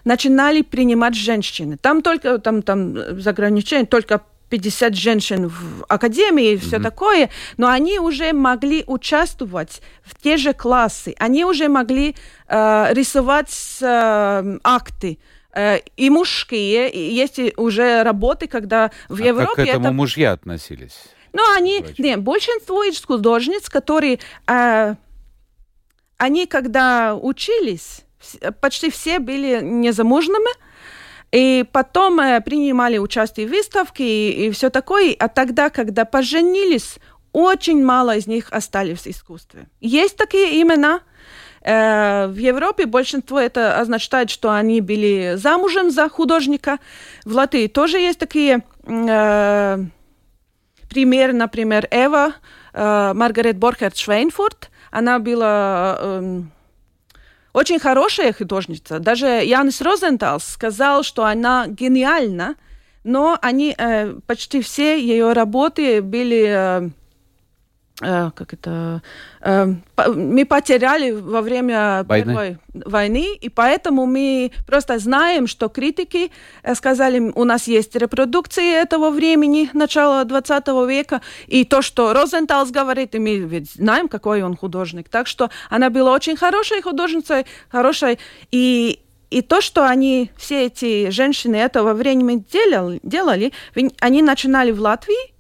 [0.04, 1.76] начинали принимать женщины.
[1.76, 4.22] Там только там, там заграничение, только
[4.52, 6.82] 50 женщин в академии и все mm-hmm.
[6.82, 12.14] такое, но они уже могли участвовать в те же классы, они уже могли
[12.48, 15.18] э, рисовать э, акты.
[15.54, 19.52] Э, и мужские, есть уже работы, когда в а Европе...
[19.56, 19.94] Как к этому это...
[19.94, 20.98] мужья относились?
[21.32, 24.94] Но они, не, большинство из художниц, которые, э,
[26.18, 28.02] они когда учились,
[28.60, 30.50] почти все были незамужными,
[31.32, 35.16] и потом э, принимали участие в выставке и, и все такое.
[35.18, 36.98] А тогда, когда поженились,
[37.32, 39.66] очень мало из них остались в искусстве.
[39.80, 41.00] Есть такие имена.
[41.62, 46.78] Э, в Европе большинство это означает, что они были замужем за художника.
[47.24, 49.84] В Латвии тоже есть такие э,
[50.92, 52.34] пример, например, Эва,
[52.74, 56.42] Маргарет Борхерт Швейнфурт, она была э,
[57.54, 58.98] очень хорошая художница.
[58.98, 62.56] Даже Янис Розенталс сказал, что она гениальна,
[63.04, 66.90] но они, э, почти все ее работы были Э,
[68.02, 69.02] как это,
[69.40, 69.74] э,
[70.14, 72.32] мы потеряли во время Войны.
[72.32, 76.30] Первой войны, и поэтому мы просто знаем, что критики
[76.62, 82.70] э, сказали, у нас есть репродукции этого времени, начала 20 века, и то, что Розенталс
[82.70, 85.08] говорит, и мы ведь знаем, какой он художник.
[85.08, 88.18] Так что она была очень хорошей художницей, хорошей,
[88.50, 88.98] и
[89.30, 93.52] и то, что они, все эти женщины этого времени делали, делали
[94.00, 95.31] они начинали в Латвии,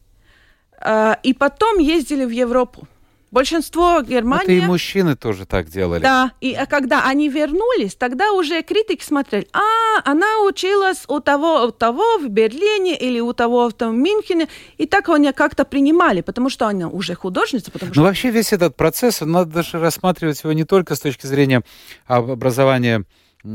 [1.22, 2.86] и потом ездили в Европу.
[3.32, 4.58] Большинство Германии...
[4.58, 6.02] Это и мужчины тоже так делали.
[6.02, 11.64] Да, и а когда они вернулись, тогда уже критики смотрели, а, она училась у того,
[11.64, 16.20] у того в Берлине или у того в том Мюнхене, и так они как-то принимали,
[16.20, 17.70] потому что она уже художница.
[17.70, 18.00] Потому ну, что...
[18.02, 21.62] Но вообще весь этот процесс, надо даже рассматривать его не только с точки зрения
[22.06, 23.06] образования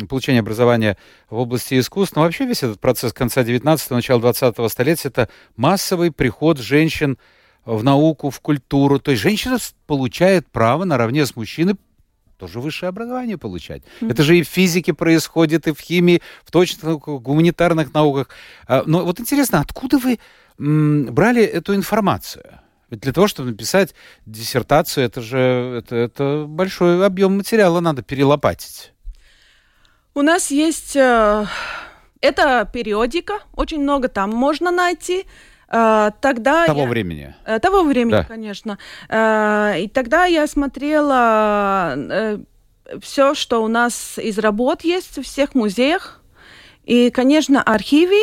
[0.09, 0.97] получения образования
[1.29, 6.11] в области искусств, но вообще весь этот процесс конца 19-го, начала 20-го столетия, это массовый
[6.11, 7.17] приход женщин
[7.65, 8.99] в науку, в культуру.
[8.99, 11.75] То есть женщина получает право наравне с мужчиной
[12.37, 13.81] тоже высшее образование получать.
[13.81, 14.11] Mm-hmm.
[14.11, 18.29] Это же и в физике происходит, и в химии, в точных гуманитарных науках.
[18.67, 20.19] А, но вот интересно, откуда вы
[20.57, 22.59] брали эту информацию?
[22.89, 23.93] Ведь для того, чтобы написать
[24.25, 28.93] диссертацию, это же это, это большой объем материала надо перелопатить.
[30.17, 30.95] У нас есть...
[30.95, 31.45] Э,
[32.21, 35.27] это периодика, очень много там можно найти.
[35.69, 37.35] Э, тогда того я, времени.
[37.45, 38.23] Э, того времени, да.
[38.23, 38.79] конечно.
[39.09, 42.39] Э, и тогда я смотрела э,
[42.99, 46.23] все, что у нас из работ есть в всех музеях.
[46.83, 48.17] И, конечно, архивы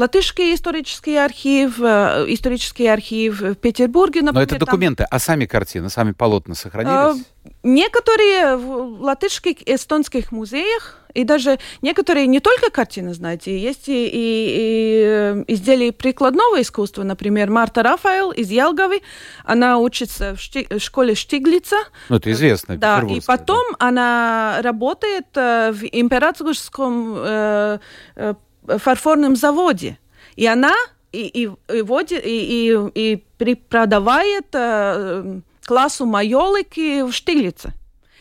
[0.00, 4.48] Латышский исторический архив, э, исторический архив в Петербурге, например.
[4.48, 5.08] Но это документы, там...
[5.10, 6.94] а сами картины, сами полотна сохранились?
[6.94, 7.14] А,
[7.62, 14.10] некоторые в латышских, эстонских музеях, и даже некоторые не только картины, знаете, есть и, и,
[14.10, 17.02] и э, изделия прикладного искусства.
[17.02, 19.02] Например, Марта Рафаэл из Ялговы,
[19.44, 21.76] она учится в, Шти, в школе Штиглица.
[22.08, 22.78] Ну, это известно.
[22.78, 23.88] Да, и потом да.
[23.88, 27.78] она работает в императорском э,
[28.78, 29.98] фарфорном заводе.
[30.36, 30.74] И она
[31.12, 37.72] и, и, и, водит, и, и, и преподавает э, классу майолики в Штиглице.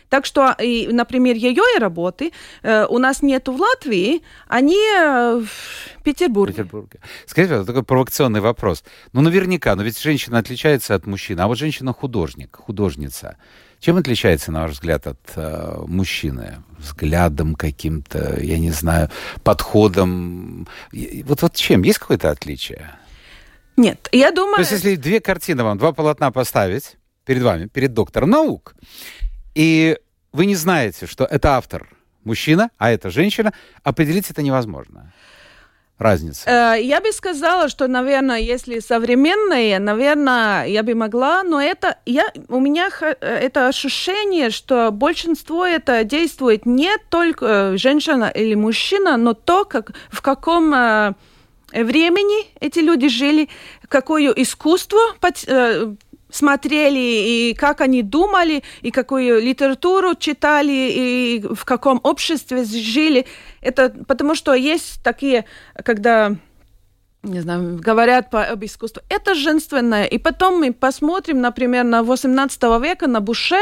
[0.10, 2.32] Так что, и, например, ее работы
[2.64, 6.54] э, у нас нет в Латвии, они э, в Петербурге.
[6.54, 7.00] Петербурге.
[7.28, 8.84] Скажите, вот такой провокационный вопрос.
[9.14, 13.38] Ну, наверняка, но ведь женщина отличается от мужчины, а вот женщина-художник, художница.
[13.80, 16.64] Чем отличается, на ваш взгляд, от э, мужчины?
[16.78, 19.10] Взглядом каким-то, я не знаю,
[19.44, 20.68] подходом?
[20.92, 21.84] Вот, вот чем?
[21.84, 22.92] Есть какое-то отличие?
[23.78, 24.56] Нет, я думаю...
[24.56, 28.76] То есть, если две картины вам, два полотна поставить перед вами, перед доктором наук,
[29.56, 29.98] и
[30.34, 31.88] вы не знаете, что это автор
[32.26, 35.14] мужчина, а это женщина, определить это невозможно
[36.00, 36.50] разница?
[36.50, 42.32] Э, я бы сказала, что, наверное, если современные, наверное, я бы могла, но это я,
[42.48, 49.18] у меня э, это ощущение, что большинство это действует не только э, женщина или мужчина,
[49.18, 50.72] но то, как, в каком
[51.72, 53.50] времени эти люди жили,
[53.88, 55.00] какое искусство
[56.30, 63.26] смотрели, и как они думали, и какую литературу читали, и в каком обществе жили.
[63.62, 65.46] Это потому что есть такие,
[65.84, 66.36] когда
[67.24, 69.04] не знаю, говорят по, об искусстве.
[69.10, 70.06] Это женственное.
[70.06, 73.60] И потом мы посмотрим, например, на 18 века, на Буше.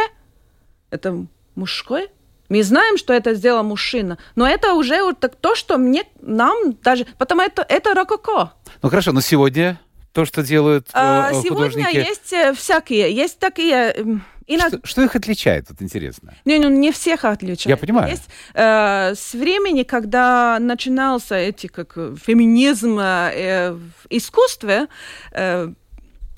[0.91, 1.25] Это
[1.55, 2.09] мужской.
[2.49, 6.77] Мы знаем, что это сделал мужчина, но это уже вот так, то, что мне, нам
[6.81, 7.05] даже...
[7.17, 8.53] Потому это, это рококо.
[8.81, 9.79] Ну хорошо, но сегодня
[10.17, 11.91] то, что делают а, э, художники?
[11.91, 14.19] Сегодня есть э, всякие, есть такие...
[14.47, 14.79] Иногда...
[14.79, 16.33] Что, что их отличает, вот интересно?
[16.43, 17.67] Не, ну, не всех отличает.
[17.67, 18.09] Я понимаю.
[18.09, 24.87] Есть, э, с времени, когда начинался эти, как феминизм э, в искусстве,
[25.33, 25.73] э, э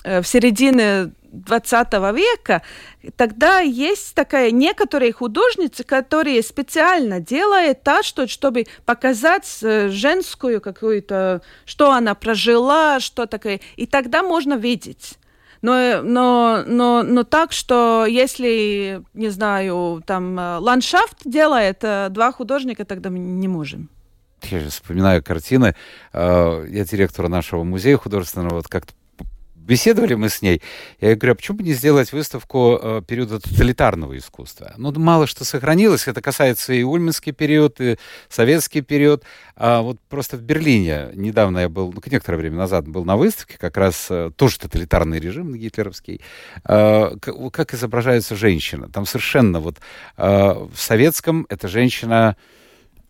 [0.03, 2.61] в середине 20 века,
[3.15, 11.41] тогда есть такая некоторые художницы, которые специально делают так, что, чтобы показать э, женскую какую-то,
[11.65, 13.59] что она прожила, что такое.
[13.75, 15.17] И тогда можно видеть.
[15.61, 22.31] Но, но, но, но так, что если, не знаю, там э, ландшафт делает э, два
[22.31, 23.89] художника, тогда мы не можем.
[24.43, 25.75] Я же вспоминаю картины.
[26.13, 28.93] Я директора нашего музея художественного вот как-то
[29.69, 30.61] беседовали мы с ней.
[30.99, 34.73] Я говорю, а почему бы не сделать выставку э, периода тоталитарного искусства?
[34.77, 36.07] Ну, мало что сохранилось.
[36.07, 37.97] Это касается и ульманский период, и
[38.29, 39.23] советский период.
[39.55, 43.57] А вот просто в Берлине недавно я был, ну, некоторое время назад был на выставке,
[43.59, 46.21] как раз э, тоже тоталитарный режим гитлеровский.
[46.67, 47.15] Э,
[47.51, 48.89] как, изображается женщина.
[48.89, 49.77] Там совершенно вот
[50.17, 52.35] э, в советском эта женщина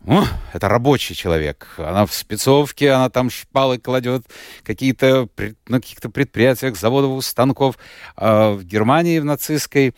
[0.06, 1.74] о, это рабочий человек.
[1.76, 4.24] Она в спецовке, она там шпалы кладет,
[4.62, 5.28] какие-то
[5.68, 7.76] на каких-то предприятиях, заводов, станков.
[8.16, 9.94] А в Германии, в нацистской,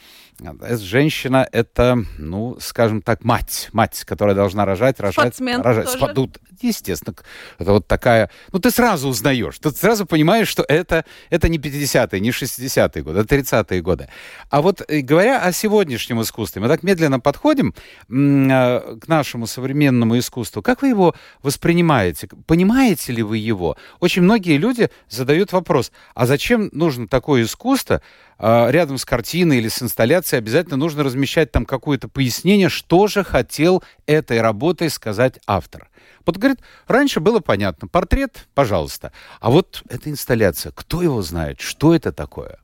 [0.71, 3.69] женщина— это, ну, скажем так, мать.
[3.73, 5.87] Мать, которая должна рожать, рожать, Спортсмен рожать.
[5.87, 5.99] тоже.
[5.99, 7.15] Спа- ну, естественно,
[7.59, 8.31] это вот такая...
[8.53, 13.21] Ну, ты сразу узнаешь, ты сразу понимаешь, что это, это не 50-е, не 60-е годы,
[13.21, 14.09] это 30-е годы.
[14.51, 17.75] А вот э, говоря о сегодняшнем искусстве, мы так медленно подходим
[18.09, 20.63] э, к нашему современному искусству.
[20.63, 22.29] Как вы его воспринимаете?
[22.47, 23.77] Понимаете ли вы его?
[24.01, 28.03] Очень многие люди задают вопрос, а зачем нужно такое искусство, а,
[28.43, 33.85] рядом с картиной или с инсталляцией обязательно нужно размещать там какое-то пояснение, что же хотел
[34.07, 35.89] этой работой сказать автор.
[36.27, 41.95] Вот, говорит, раньше было понятно, портрет, пожалуйста, а вот эта инсталляция, кто его знает, что
[41.95, 42.59] это такое?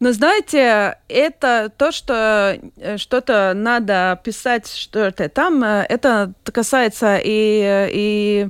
[0.00, 7.88] Но знаете, это то, что э, что-то надо писать, что-то там, э, это касается и,
[7.90, 8.48] и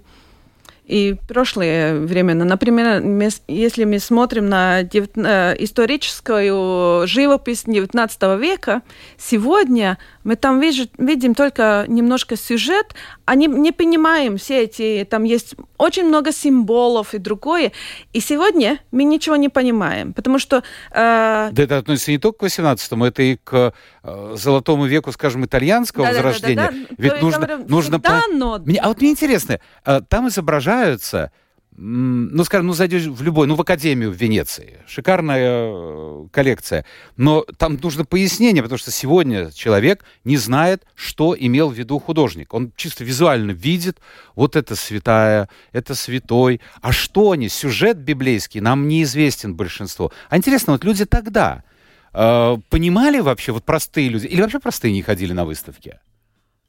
[0.84, 2.44] и прошлое времена.
[2.44, 3.02] Например,
[3.48, 8.82] если мы смотрим на историческую живопись XIX века,
[9.16, 12.94] сегодня мы там видим только немножко сюжет,
[13.26, 17.72] а не, понимаем все эти, там есть очень много символов и другое.
[18.12, 20.62] И сегодня мы ничего не понимаем, потому что...
[20.90, 21.48] Э...
[21.52, 26.06] Да это относится не только к 18-му, это и к э, золотому веку, скажем, итальянского
[26.06, 26.56] да, возрождения.
[26.56, 26.94] Да, да, да.
[26.98, 27.46] Ведь нужно...
[27.46, 28.20] Говорю, нужно по...
[28.32, 28.54] но...
[28.80, 31.32] А вот мне интересно, э, там изображаются
[31.76, 34.78] ну, скажем, ну, зайдешь в любой, ну, в Академию в Венеции.
[34.86, 36.84] Шикарная э, коллекция.
[37.16, 42.54] Но там нужно пояснение, потому что сегодня человек не знает, что имел в виду художник.
[42.54, 43.98] Он чисто визуально видит,
[44.36, 46.60] вот это святая, это святой.
[46.80, 47.48] А что они?
[47.48, 50.12] Сюжет библейский нам неизвестен большинство.
[50.30, 51.64] А интересно, вот люди тогда
[52.12, 55.98] э, понимали вообще, вот простые люди, или вообще простые не ходили на выставки?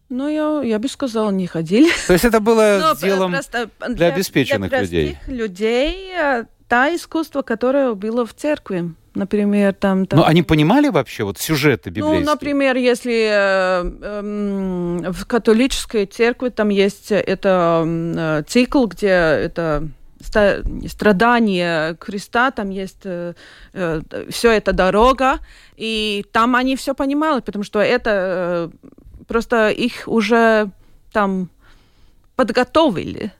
[0.10, 1.92] Ну, я, я бы сказала, не ходили.
[2.08, 5.18] То есть это было Но делом для, для обеспеченных для людей?
[5.28, 8.94] людей э, та искусство, которое было в церкви.
[9.16, 10.06] Например, там...
[10.06, 10.20] там...
[10.20, 12.26] Но они понимали вообще вот сюжеты ну, библейские?
[12.26, 19.88] Ну, например, если э, э, в католической церкви там есть это э, цикл, где это
[20.88, 23.34] страдания Христа, там есть э,
[23.74, 25.40] э, все это дорога,
[25.78, 28.88] и там они все понимали, потому что это э,
[29.28, 30.70] просто их уже
[31.12, 31.50] там
[32.36, 33.32] подготовили.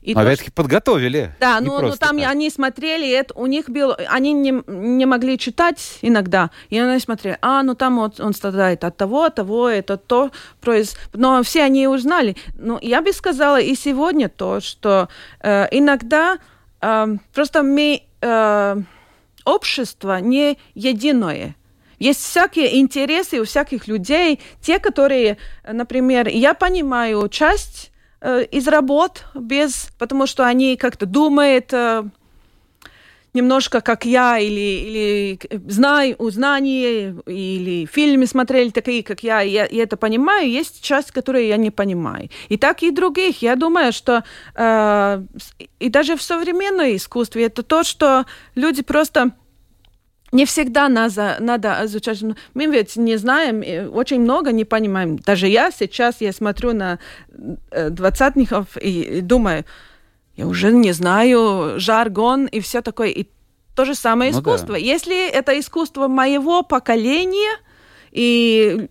[0.00, 1.34] И Опять-таки то, подготовили.
[1.40, 2.30] Да, ну, ну там так.
[2.30, 7.38] они смотрели, это у них был, они не, не могли читать иногда, и они смотрели,
[7.40, 10.96] а, ну там вот он страдает от того, от того, это то, произ...
[11.12, 12.36] но все они узнали.
[12.58, 15.08] Ну, я бы сказала и сегодня то, что
[15.40, 16.38] э, иногда
[16.80, 18.76] э, просто мы, э,
[19.44, 21.54] общество не единое.
[22.02, 29.24] Есть всякие интересы у всяких людей, те, которые, например, я понимаю часть э, из работ
[29.36, 32.02] без, потому что они как-то думают э,
[33.34, 35.38] немножко как я, или, или
[35.68, 41.46] знаю, узнание, или фильмы смотрели такие, как я, я, я это понимаю, есть часть, которую
[41.46, 42.30] я не понимаю.
[42.48, 43.42] И так и других.
[43.42, 44.24] Я думаю, что
[44.56, 45.22] э,
[45.78, 49.30] и даже в современном искусстве это то, что люди просто
[50.32, 52.22] не всегда надо, надо изучать.
[52.54, 53.62] Мы ведь не знаем,
[53.94, 55.18] очень много не понимаем.
[55.18, 56.98] Даже я сейчас, я смотрю на
[57.70, 59.64] э, двадцатников и, и думаю,
[60.36, 63.08] я уже не знаю жаргон и все такое.
[63.08, 63.28] И
[63.76, 64.74] то же самое ну искусство.
[64.74, 64.78] Да.
[64.78, 67.58] Если это искусство моего поколения
[68.10, 68.88] и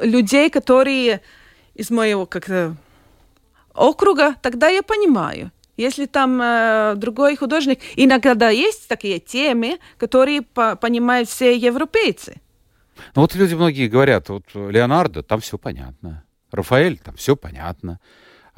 [0.00, 1.22] людей, которые
[1.74, 2.76] из моего как-то
[3.74, 5.50] округа, тогда я понимаю.
[5.76, 12.40] Если там э, другой художник, иногда есть такие темы, которые по понимают все европейцы.
[13.14, 16.24] Ну вот люди многие говорят, вот Леонардо, там все понятно.
[16.50, 18.00] Рафаэль, там все понятно.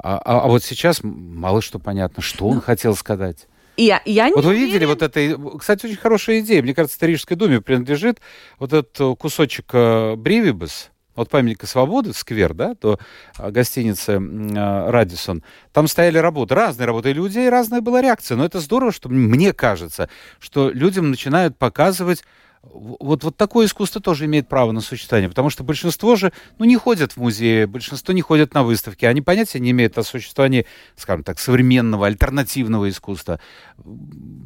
[0.01, 3.47] А, а, а вот сейчас мало что понятно, что он ну, хотел сказать.
[3.75, 6.61] Я, я вот вы видели вот это, кстати, очень хорошая идея.
[6.61, 8.19] Мне кажется, Рижской думе принадлежит
[8.59, 12.99] вот этот кусочек э, Бривибус, от памятника свободы, сквер, да, до
[13.37, 18.37] а, гостиницы а, Радисон, там стояли работы, разные работы, и людей разная была реакция.
[18.37, 22.23] Но это здорово, что мне кажется, что людям начинают показывать
[22.61, 26.75] вот, вот такое искусство тоже имеет право на существование, потому что большинство же ну, не
[26.75, 31.23] ходят в музеи, большинство не ходят на выставки, они понятия не имеют о существовании, скажем
[31.23, 33.39] так, современного, альтернативного искусства.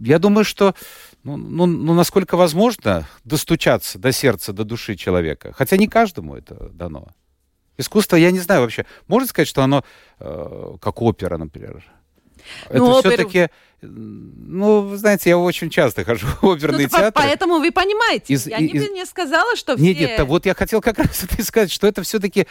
[0.02, 0.76] Я думаю, что
[1.24, 6.70] ну, ну, ну, насколько возможно достучаться до сердца, до души человека, хотя не каждому это
[6.70, 7.10] дано.
[7.78, 9.84] Искусство, я не знаю вообще, можно сказать, что оно
[10.20, 11.84] э, как опера, например?
[12.70, 13.50] Это Ну, все-таки,
[13.82, 17.12] ну, вы знаете, я очень часто хожу в оперные Ну, театры.
[17.14, 18.34] Поэтому вы понимаете.
[18.34, 20.08] Из- я не, из- не сказала, что Нет, все...
[20.08, 22.48] нет, да вот я хотел как раз это сказать, что это все-таки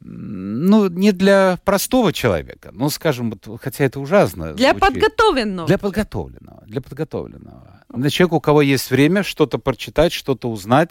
[0.00, 2.70] ну, не для простого человека.
[2.72, 4.52] Ну, скажем, вот, хотя это ужасно.
[4.54, 4.86] Для звучит.
[4.86, 5.66] подготовленного.
[5.68, 6.62] Для подготовленного.
[6.66, 7.80] Для подготовленного.
[7.88, 10.90] Для человека, у кого есть время что-то прочитать, что-то узнать.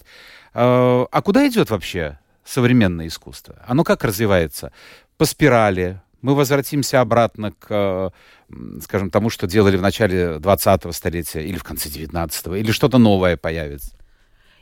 [0.53, 3.55] Э, А куда идет вообще современное искусство?
[3.65, 4.73] Оно как развивается?
[5.17, 6.01] По спирали.
[6.27, 8.09] Мы возвратимся обратно к, э,
[8.81, 13.37] скажем, тому, что делали в начале 20-го столетия или в конце 19-го, или что-то новое
[13.37, 13.91] появится.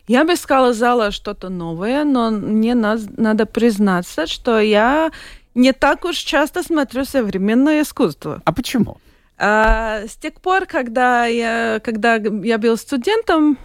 [0.07, 5.11] Я бы сказала что-то новое, но мне надо признаться, что я
[5.55, 8.43] не так уж часто смотрю современное искусство.
[8.45, 8.97] А почему?
[9.39, 13.57] А, с тех пор, когда я, когда я был студентом,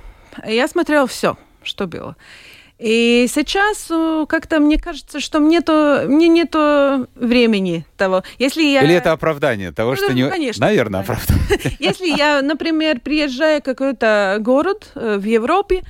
[0.46, 2.16] я смотрел все, что было.
[2.80, 8.22] И сейчас э, как-то мне кажется, что мне, то, мне нету времени того.
[8.38, 8.82] Если я...
[8.82, 10.26] Или это оправдание того, Ну, что не...
[10.30, 10.66] конечно.
[10.66, 11.76] Наверное, оправдание.
[11.78, 15.82] Если я, например, приезжаю в какой-то город э, в Европе,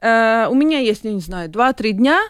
[0.00, 2.20] э, у меня есть, я не знаю, 2-3 дня,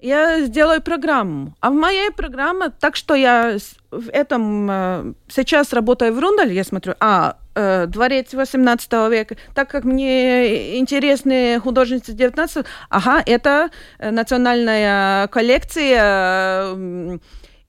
[0.00, 1.54] я сделаю программу.
[1.60, 3.56] А в моей программе, так что я
[3.90, 9.70] в этом э, сейчас работаю в Рундале, я смотрю, а, э, дворец 18 века, так
[9.70, 17.18] как мне интересны художницы 19 ага, это э, национальная коллекция,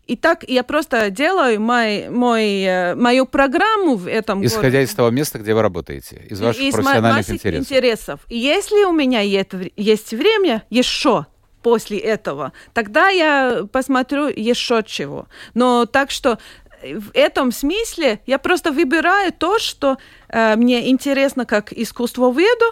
[0.05, 4.83] и так я просто делаю мой, мой, мою программу в этом Исходя городе.
[4.83, 7.71] из того места, где вы работаете, из ваших Из профессиональных интересов.
[7.71, 8.19] интересов.
[8.29, 11.25] Если у меня есть, есть время еще
[11.61, 15.27] после этого, тогда я посмотрю еще чего.
[15.53, 16.39] Но так что
[16.81, 19.97] э, в этом смысле я просто выбираю то, что
[20.29, 22.65] э, мне интересно как искусствоведу,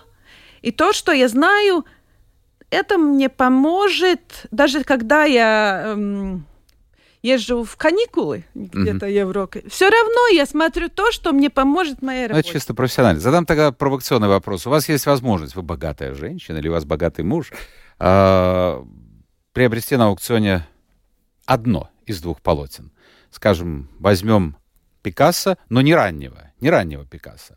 [0.62, 1.86] и то, что я знаю,
[2.70, 6.46] это мне поможет, даже когда я эм,
[7.22, 12.22] езжу в каникулы где-то в Европе, все равно я смотрю то, что мне поможет моей
[12.22, 12.54] Ну, это работе.
[12.54, 13.20] чисто профессионально.
[13.20, 14.66] Задам тогда провокационный вопрос.
[14.68, 17.52] У вас есть возможность, вы богатая женщина или у вас богатый муж,
[18.00, 18.86] а,
[19.54, 20.68] приобрести на аукционе
[21.46, 22.92] одно из двух полотен.
[23.32, 24.58] Скажем, возьмем
[25.02, 27.56] Пикассо, но не раннего, не раннего Пикассо.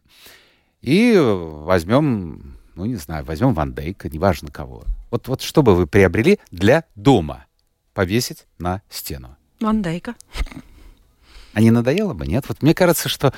[0.81, 4.85] И возьмем, ну, не знаю, возьмем Ван Дейка, неважно кого.
[5.11, 7.47] Вот, вот что бы вы приобрели для дома
[7.95, 9.37] повесить на стену?
[9.61, 10.15] Ван Дейка.
[11.55, 12.45] А не надоело бы, нет?
[12.49, 13.33] Вот мне кажется, что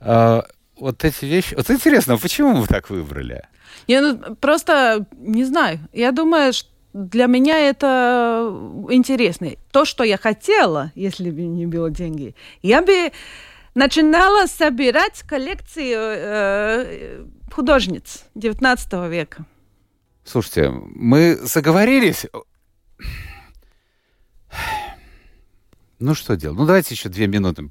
[0.00, 0.42] э,
[0.78, 1.54] вот эти вещи...
[1.54, 3.42] Вот интересно, а почему вы так выбрали?
[3.86, 5.78] Я ну, просто не знаю.
[5.92, 8.50] Я думаю, что для меня это
[8.88, 9.50] интересно.
[9.70, 13.12] То, что я хотела, если бы не было деньги, я бы
[13.74, 19.44] начинала собирать коллекции э, художниц 19 века.
[20.24, 22.26] Слушайте, мы заговорились.
[25.98, 26.58] Ну что делать?
[26.58, 27.70] Ну давайте еще две минуты.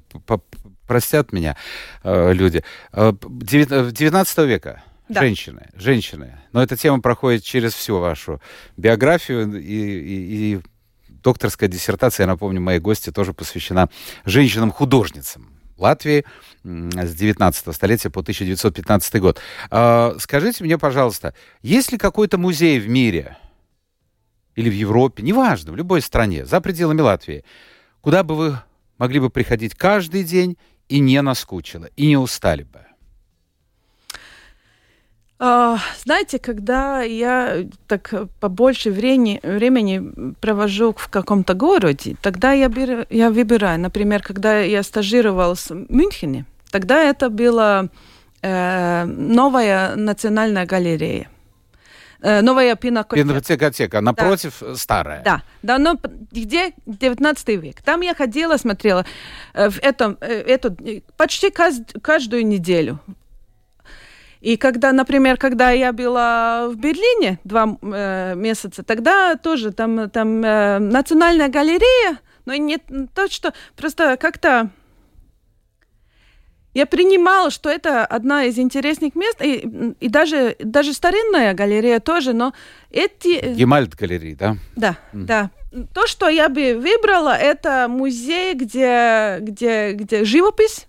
[0.86, 1.56] Простят меня
[2.02, 2.62] э, люди.
[2.92, 4.82] Э, девят- э, 19 века.
[5.08, 5.20] Да.
[5.20, 5.68] Женщины.
[5.74, 6.38] Женщины.
[6.52, 8.40] Но эта тема проходит через всю вашу
[8.76, 9.60] биографию.
[9.60, 10.60] И, и- и
[11.08, 13.88] докторская диссертация, я напомню, моей гости тоже посвящена
[14.24, 15.50] женщинам-художницам.
[15.76, 16.24] Латвии
[16.64, 19.38] с 19 столетия по 1915 год.
[19.70, 23.36] А, Скажите мне, пожалуйста, есть ли какой-то музей в мире
[24.54, 27.44] или в Европе, неважно, в любой стране, за пределами Латвии,
[28.06, 28.58] куда бы вы
[28.98, 30.56] могли бы приходить каждый день
[30.88, 32.78] и не наскучило, и не устали бы?
[35.40, 43.06] А, знаете, когда я так побольше времени, времени провожу в каком-то городе, тогда я, беру,
[43.10, 43.80] я выбираю.
[43.80, 47.88] Например, когда я стажировалась в Мюнхене, тогда это была
[48.40, 51.28] э, новая национальная галерея.
[52.22, 53.28] Э, новая пинакотека.
[53.28, 55.22] Пинакотека, напротив старая.
[55.22, 55.98] Да, да, но
[56.32, 57.82] где 19 век?
[57.82, 59.04] Там я ходила, смотрела
[59.54, 62.98] э, в этом, э, эту, э, почти кажд- каждую неделю.
[64.40, 70.44] И когда, например, когда я была в Берлине два э, месяца, тогда тоже там, там
[70.44, 72.78] э, национальная галерея, но не
[73.14, 74.70] то, что просто как-то
[76.76, 82.34] я принимала, что это одна из интересных мест, и, и даже, даже старинная галерея тоже,
[82.34, 82.52] но
[82.90, 83.54] эти...
[83.54, 84.58] Гемальт галереи, да?
[84.76, 85.50] Да, да.
[85.94, 90.86] То, что я бы выбрала, это музей, где, где, где живопись.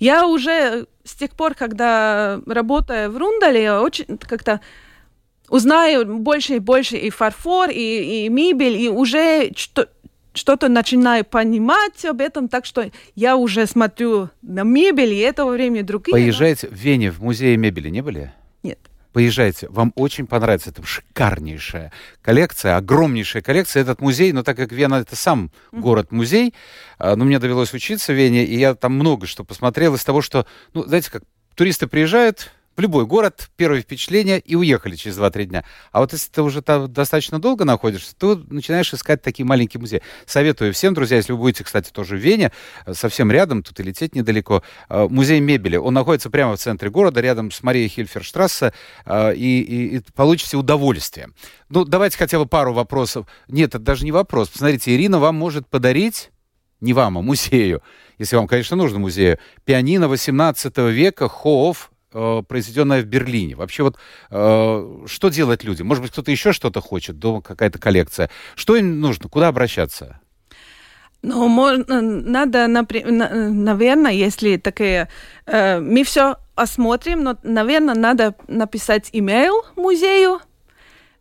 [0.00, 4.60] Я уже с тех пор, когда работаю в Рундале, я очень как-то
[5.48, 9.88] узнаю больше и больше и фарфор, и, и мебель, и уже что,
[10.36, 15.82] что-то начинаю понимать об этом, так что я уже смотрю на мебель, и этого времени
[15.82, 16.14] другие.
[16.16, 18.32] но- Поезжайте в Вене, в музее мебели не были?
[18.62, 18.78] Нет.
[19.12, 20.68] Поезжайте, вам очень понравится.
[20.70, 23.82] Это шикарнейшая коллекция, огромнейшая коллекция.
[23.82, 26.52] Этот музей, но так как Вена это сам город-музей,
[26.98, 30.20] а, ну, мне довелось учиться в Вене, и я там много что посмотрел из того,
[30.20, 31.22] что, ну, знаете, как
[31.54, 35.64] туристы приезжают, в любой город, первое впечатление, и уехали через 2-3 дня.
[35.92, 40.02] А вот если ты уже там достаточно долго находишься, то начинаешь искать такие маленькие музеи.
[40.26, 42.52] Советую всем, друзья, если вы будете, кстати, тоже в Вене,
[42.84, 45.76] э, совсем рядом, тут и лететь недалеко, э, музей мебели.
[45.76, 48.72] Он находится прямо в центре города, рядом с Марией Хильферштрассе,
[49.06, 51.30] э, и, и, и получите удовольствие.
[51.70, 53.26] Ну, давайте хотя бы пару вопросов.
[53.48, 54.48] Нет, это даже не вопрос.
[54.48, 56.30] Посмотрите, Ирина вам может подарить
[56.80, 57.82] не вам, а музею,
[58.18, 63.54] если вам, конечно, нужно музею, пианино 18 века Хоов э, произведенная в Берлине.
[63.54, 63.96] Вообще вот
[64.30, 65.82] э, что делать люди?
[65.82, 68.30] Может быть, кто-то еще что-то хочет, дома какая-то коллекция.
[68.54, 69.28] Что им нужно?
[69.28, 70.20] Куда обращаться?
[71.22, 75.08] Ну, можно, надо, наверное, если такие...
[75.46, 80.40] Э, мы все осмотрим, но, наверное, надо написать имейл музею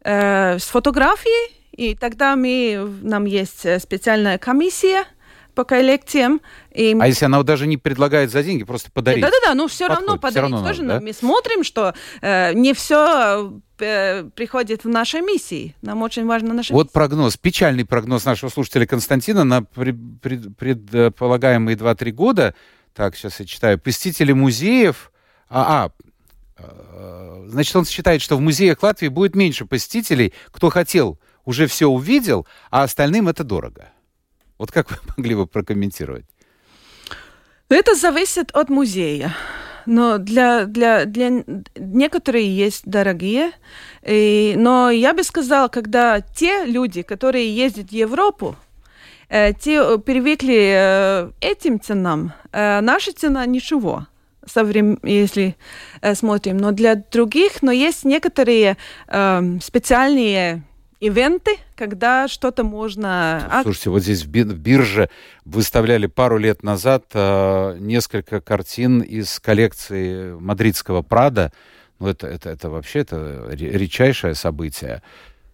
[0.03, 5.05] э, с фотографией, и тогда мы, нам есть специальная комиссия,
[5.55, 6.41] по коллекциям.
[6.75, 6.95] И...
[6.99, 9.21] А если она даже не предлагает за деньги, просто подарить?
[9.21, 10.83] Да-да-да, ну все равно подарить все равно тоже.
[10.83, 11.05] Надо, да?
[11.05, 15.73] Мы смотрим, что э, не все э, приходит в нашей миссии.
[15.81, 16.93] Нам очень важно наша Вот миссия.
[16.93, 22.55] прогноз, печальный прогноз нашего слушателя Константина на пред, пред, предполагаемые 2-3 года.
[22.93, 23.79] Так, сейчас я читаю.
[23.79, 25.11] Посетители музеев...
[25.47, 25.91] А,
[26.57, 31.67] а, э, значит, он считает, что в музеях Латвии будет меньше посетителей, кто хотел, уже
[31.67, 33.89] все увидел, а остальным это дорого.
[34.57, 36.25] Вот как вы могли бы прокомментировать?
[37.69, 39.35] Это зависит от музея.
[39.87, 41.43] Но для, для, для
[41.75, 43.51] некоторые есть дорогие.
[44.03, 48.55] И, но я бы сказала, когда те люди, которые ездят в Европу,
[49.29, 54.07] э, те привыкли э, этим ценам, э, наша цена ничего
[54.45, 55.55] со времен, если
[56.01, 56.57] э, смотрим.
[56.57, 60.63] Но для других, но есть некоторые э, специальные
[60.99, 63.61] ивенты, когда что-то можно...
[63.63, 65.09] Слушайте, вот здесь в бирже
[65.43, 71.51] выставляли пару лет назад э, несколько картин из коллекции мадридского Прада.
[71.99, 75.01] Ну, это, это, это вообще это редчайшее событие.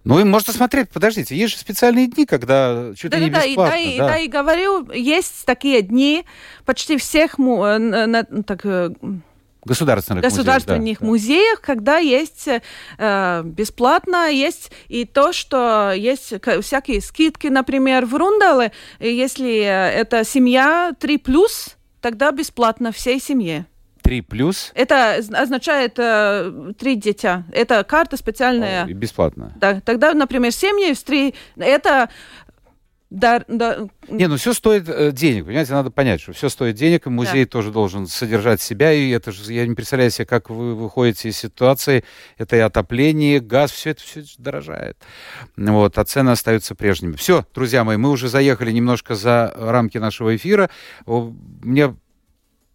[0.03, 3.45] Ну, и можно смотреть, подождите, есть же специальные дни, когда чуть да, ли не да,
[3.45, 3.75] бесплатно.
[3.75, 6.25] Да, да, да, и говорю, есть такие дни
[6.65, 8.91] почти всех на, на, так, э,
[9.63, 12.47] государственных, государственных музеях, да, когда есть
[12.97, 20.93] э, бесплатно, есть и то, что есть всякие скидки, например, в Рундале, если это семья
[20.99, 23.65] 3+, тогда бесплатно всей семье.
[24.01, 24.71] 3 плюс?
[24.75, 27.43] Это означает э, три дитя.
[27.51, 28.85] Это карта специальная.
[28.85, 29.53] О, и бесплатно.
[29.55, 29.79] Да.
[29.81, 31.35] Тогда, например, семьи с три...
[31.55, 32.09] Это
[33.11, 33.89] да, да.
[34.07, 37.43] Не, ну все стоит э, денег, понимаете, надо понять, что все стоит денег, и музей
[37.43, 37.49] да.
[37.51, 41.37] тоже должен содержать себя, и это же, я не представляю себе, как вы выходите из
[41.37, 42.05] ситуации,
[42.37, 44.97] это и отопление, газ, все это все дорожает,
[45.57, 47.17] вот, а цены остаются прежними.
[47.17, 50.69] Все, друзья мои, мы уже заехали немножко за рамки нашего эфира,
[51.05, 51.93] мне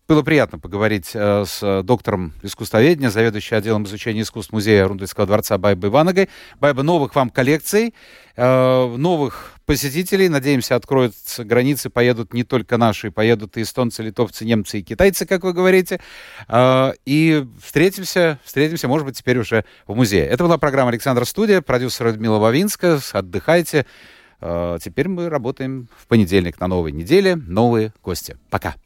[0.09, 5.91] было приятно поговорить э, с доктором искусствоведения, заведующей отделом изучения искусств музея Рундельского дворца Байбой
[5.91, 6.29] Ванагой.
[6.61, 7.93] Байба, новых вам коллекций,
[8.37, 10.29] э, новых посетителей.
[10.29, 15.43] Надеемся, откроются границы, поедут не только наши, поедут и эстонцы, литовцы, немцы и китайцы, как
[15.43, 16.01] вы говорите.
[16.49, 20.25] Э, и встретимся, встретимся, может быть, теперь уже в музее.
[20.27, 23.01] Это была программа «Александр Студия», продюсер Людмила Вавинска.
[23.13, 23.87] Отдыхайте.
[24.41, 27.35] Э, теперь мы работаем в понедельник на новой неделе.
[27.35, 28.37] Новые гости.
[28.51, 28.77] Пока.